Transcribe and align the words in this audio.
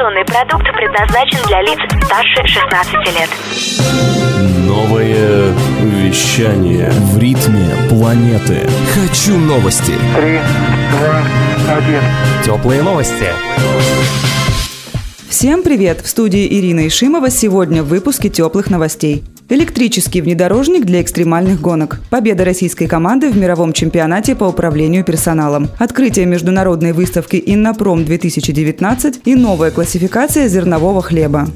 Информационный 0.00 0.24
продукт 0.24 0.64
предназначен 0.72 1.46
для 1.46 1.60
лиц 1.60 1.78
старше 2.06 2.46
16 2.46 2.94
лет. 3.18 3.28
Новое 4.66 5.52
вещание 5.82 6.88
в 6.90 7.18
ритме 7.18 7.68
планеты. 7.90 8.66
Хочу 8.94 9.36
новости. 9.36 9.92
Три, 10.16 10.38
два, 10.92 11.22
один. 11.76 12.00
Теплые 12.42 12.82
новости. 12.82 13.26
Всем 15.28 15.62
привет! 15.62 16.00
В 16.00 16.08
студии 16.08 16.46
Ирина 16.46 16.86
Ишимова 16.86 17.28
сегодня 17.28 17.82
в 17.82 17.88
выпуске 17.88 18.30
теплых 18.30 18.70
новостей. 18.70 19.22
Электрический 19.50 20.20
внедорожник 20.20 20.84
для 20.84 21.02
экстремальных 21.02 21.60
гонок. 21.60 21.98
Победа 22.08 22.44
российской 22.44 22.86
команды 22.86 23.30
в 23.30 23.36
мировом 23.36 23.72
чемпионате 23.72 24.36
по 24.36 24.44
управлению 24.44 25.04
персоналом. 25.04 25.68
Открытие 25.76 26.26
международной 26.26 26.92
выставки 26.92 27.42
«Иннопром-2019» 27.44 29.22
и 29.24 29.34
новая 29.34 29.72
классификация 29.72 30.46
зернового 30.46 31.02
хлеба. 31.02 31.48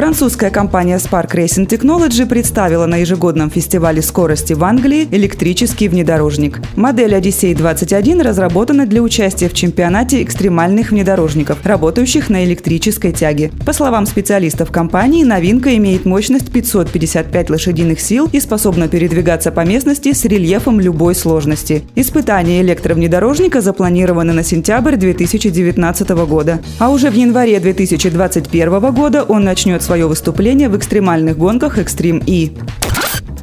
Французская 0.00 0.48
компания 0.48 0.96
Spark 0.96 1.32
Racing 1.34 1.68
Technology 1.68 2.24
представила 2.24 2.86
на 2.86 2.96
ежегодном 3.02 3.50
фестивале 3.50 4.00
скорости 4.00 4.54
в 4.54 4.64
Англии 4.64 5.06
электрический 5.10 5.88
внедорожник. 5.88 6.62
Модель 6.74 7.12
Odyssey 7.12 7.54
21 7.54 8.22
разработана 8.22 8.86
для 8.86 9.02
участия 9.02 9.50
в 9.50 9.52
чемпионате 9.52 10.22
экстремальных 10.22 10.92
внедорожников, 10.92 11.66
работающих 11.66 12.30
на 12.30 12.46
электрической 12.46 13.12
тяге. 13.12 13.50
По 13.66 13.74
словам 13.74 14.06
специалистов 14.06 14.72
компании, 14.72 15.22
новинка 15.22 15.76
имеет 15.76 16.06
мощность 16.06 16.50
555 16.50 17.50
лошадиных 17.50 18.00
сил 18.00 18.26
и 18.32 18.40
способна 18.40 18.88
передвигаться 18.88 19.52
по 19.52 19.66
местности 19.66 20.14
с 20.14 20.24
рельефом 20.24 20.80
любой 20.80 21.14
сложности. 21.14 21.82
Испытания 21.94 22.62
электровнедорожника 22.62 23.60
запланированы 23.60 24.32
на 24.32 24.44
сентябрь 24.44 24.96
2019 24.96 26.08
года. 26.26 26.60
А 26.78 26.88
уже 26.88 27.10
в 27.10 27.14
январе 27.14 27.60
2021 27.60 28.94
года 28.94 29.24
он 29.24 29.44
начнет 29.44 29.89
свое 29.90 30.06
выступление 30.06 30.68
в 30.68 30.76
экстремальных 30.76 31.36
гонках 31.36 31.76
«Экстрим 31.76 32.22
И». 32.24 32.52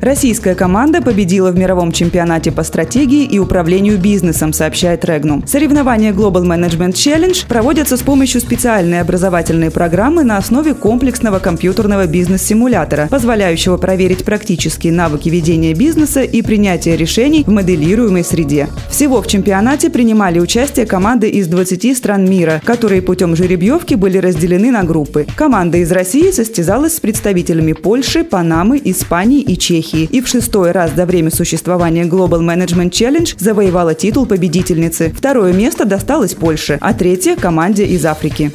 Российская 0.00 0.54
команда 0.54 1.00
победила 1.00 1.50
в 1.50 1.56
мировом 1.56 1.90
чемпионате 1.90 2.52
по 2.52 2.62
стратегии 2.62 3.24
и 3.24 3.38
управлению 3.38 3.98
бизнесом, 3.98 4.52
сообщает 4.52 5.04
Регнум. 5.04 5.46
Соревнования 5.46 6.12
Global 6.12 6.44
Management 6.44 6.92
Challenge 6.92 7.46
проводятся 7.48 7.96
с 7.96 8.02
помощью 8.02 8.40
специальной 8.40 9.00
образовательной 9.00 9.70
программы 9.70 10.22
на 10.22 10.36
основе 10.36 10.74
комплексного 10.74 11.38
компьютерного 11.38 12.06
бизнес-симулятора, 12.06 13.08
позволяющего 13.10 13.78
проверить 13.78 14.24
практические 14.24 14.92
навыки 14.92 15.28
ведения 15.28 15.72
бизнеса 15.72 16.22
и 16.22 16.42
принятия 16.42 16.96
решений 16.96 17.44
в 17.46 17.50
моделируемой 17.50 18.24
среде. 18.24 18.68
Всего 18.90 19.22
в 19.22 19.26
чемпионате 19.26 19.90
принимали 19.90 20.40
участие 20.40 20.86
команды 20.86 21.28
из 21.28 21.46
20 21.48 21.96
стран 21.96 22.28
мира, 22.28 22.60
которые 22.64 23.02
путем 23.02 23.34
жеребьевки 23.34 23.94
были 23.94 24.18
разделены 24.18 24.70
на 24.70 24.84
группы. 24.84 25.26
Команда 25.36 25.78
из 25.78 25.90
России 25.90 26.30
состязалась 26.30 26.96
с 26.96 27.00
представителями 27.00 27.72
Польши, 27.72 28.24
Панамы, 28.24 28.80
Испании 28.84 29.40
и 29.40 29.56
Чехии. 29.56 29.85
Чехии 29.86 30.04
и 30.04 30.20
в 30.20 30.28
шестой 30.28 30.72
раз 30.72 30.92
за 30.94 31.06
время 31.06 31.30
существования 31.30 32.04
Global 32.04 32.40
Management 32.40 32.90
Challenge 32.90 33.34
завоевала 33.38 33.94
титул 33.94 34.26
победительницы. 34.26 35.12
Второе 35.16 35.52
место 35.52 35.84
досталось 35.84 36.34
Польше, 36.34 36.78
а 36.80 36.92
третье– 36.94 37.36
команде 37.40 37.84
из 37.86 38.04
Африки. 38.04 38.50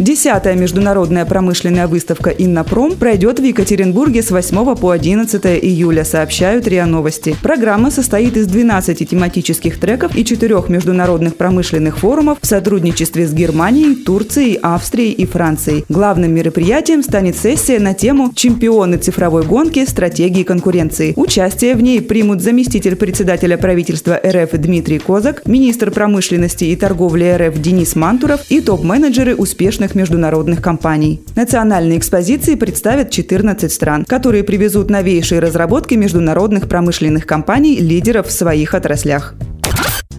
Десятая 0.00 0.56
международная 0.56 1.26
промышленная 1.26 1.86
выставка 1.86 2.30
«Иннопром» 2.30 2.96
пройдет 2.96 3.38
в 3.38 3.42
Екатеринбурге 3.42 4.22
с 4.22 4.30
8 4.30 4.74
по 4.74 4.92
11 4.92 5.44
июля, 5.62 6.04
сообщают 6.04 6.66
РИА 6.66 6.86
Новости. 6.86 7.36
Программа 7.42 7.90
состоит 7.90 8.34
из 8.38 8.46
12 8.46 9.06
тематических 9.06 9.78
треков 9.78 10.16
и 10.16 10.24
четырех 10.24 10.70
международных 10.70 11.36
промышленных 11.36 11.98
форумов 11.98 12.38
в 12.40 12.46
сотрудничестве 12.46 13.26
с 13.26 13.34
Германией, 13.34 13.94
Турцией, 13.94 14.58
Австрией 14.62 15.12
и 15.12 15.26
Францией. 15.26 15.84
Главным 15.90 16.34
мероприятием 16.34 17.02
станет 17.02 17.36
сессия 17.36 17.78
на 17.78 17.92
тему 17.92 18.32
«Чемпионы 18.34 18.96
цифровой 18.96 19.44
гонки. 19.44 19.84
Стратегии 19.84 20.44
конкуренции». 20.44 21.12
Участие 21.16 21.74
в 21.74 21.82
ней 21.82 22.00
примут 22.00 22.40
заместитель 22.40 22.96
председателя 22.96 23.58
правительства 23.58 24.18
РФ 24.26 24.52
Дмитрий 24.52 24.98
Козак, 24.98 25.42
министр 25.44 25.90
промышленности 25.90 26.64
и 26.64 26.74
торговли 26.74 27.36
РФ 27.36 27.60
Денис 27.60 27.94
Мантуров 27.94 28.40
и 28.48 28.62
топ-менеджеры 28.62 29.34
успешных 29.36 29.89
крупных 29.90 29.94
международных 29.94 30.62
компаний. 30.62 31.20
Национальные 31.36 31.98
экспозиции 31.98 32.54
представят 32.54 33.10
14 33.10 33.70
стран, 33.70 34.04
которые 34.04 34.44
привезут 34.44 34.90
новейшие 34.90 35.40
разработки 35.40 35.94
международных 35.94 36.68
промышленных 36.68 37.26
компаний, 37.26 37.76
лидеров 37.80 38.26
в 38.26 38.32
своих 38.32 38.74
отраслях. 38.74 39.34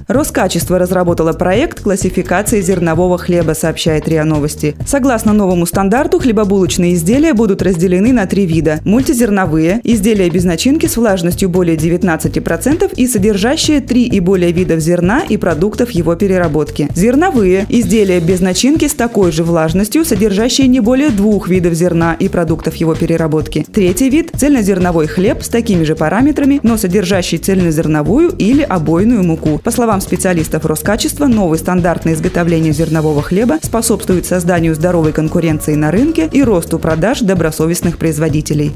Роскачество 0.07 0.79
разработало 0.79 1.33
проект 1.33 1.81
классификации 1.81 2.61
зернового 2.61 3.17
хлеба, 3.17 3.53
сообщает 3.53 4.07
РИА 4.07 4.23
Новости. 4.23 4.75
Согласно 4.85 5.33
новому 5.33 5.65
стандарту, 5.65 6.19
хлебобулочные 6.19 6.93
изделия 6.93 7.33
будут 7.33 7.61
разделены 7.61 8.13
на 8.13 8.25
три 8.25 8.45
вида. 8.45 8.79
Мультизерновые– 8.85 9.81
изделия 9.83 10.29
без 10.29 10.43
начинки 10.43 10.85
с 10.85 10.97
влажностью 10.97 11.49
более 11.49 11.77
19% 11.77 12.93
и 12.95 13.07
содержащие 13.07 13.81
три 13.81 14.05
и 14.05 14.19
более 14.19 14.51
видов 14.51 14.79
зерна 14.79 15.21
и 15.27 15.37
продуктов 15.37 15.91
его 15.91 16.15
переработки. 16.15 16.87
Зерновые– 16.95 17.65
изделия 17.69 18.19
без 18.19 18.41
начинки 18.41 18.87
с 18.87 18.93
такой 18.93 19.31
же 19.31 19.43
влажностью, 19.43 20.05
содержащие 20.05 20.67
не 20.67 20.79
более 20.79 21.09
двух 21.09 21.49
видов 21.49 21.73
зерна 21.73 22.15
и 22.17 22.29
продуктов 22.29 22.75
его 22.75 22.95
переработки. 22.95 23.65
Третий 23.71 24.09
вид– 24.09 24.31
цельнозерновой 24.37 25.07
хлеб 25.07 25.43
с 25.43 25.49
такими 25.49 25.83
же 25.83 25.95
параметрами, 25.95 26.59
но 26.63 26.77
содержащий 26.77 27.37
цельнозерновую 27.37 28.29
или 28.29 28.61
обойную 28.61 29.23
муку. 29.23 29.59
По 29.63 29.71
словам 29.71 29.90
словам 29.91 29.99
специалистов 29.99 30.65
Роскачества, 30.65 31.27
новый 31.27 31.59
стандарт 31.59 32.05
на 32.05 32.13
изготовление 32.13 32.71
зернового 32.71 33.21
хлеба 33.21 33.59
способствует 33.61 34.25
созданию 34.25 34.73
здоровой 34.73 35.11
конкуренции 35.11 35.75
на 35.75 35.91
рынке 35.91 36.29
и 36.31 36.41
росту 36.43 36.79
продаж 36.79 37.19
добросовестных 37.19 37.97
производителей. 37.97 38.71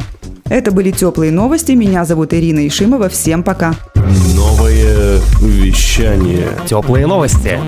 Это 0.49 0.71
были 0.71 0.91
теплые 0.91 1.31
новости. 1.31 1.71
Меня 1.71 2.03
зовут 2.03 2.33
Ирина 2.33 2.67
Ишимова. 2.67 3.07
Всем 3.07 3.43
пока. 3.43 3.75
Новое 4.35 5.21
вещание. 5.39 6.49
Теплые 6.67 7.07
новости. 7.07 7.61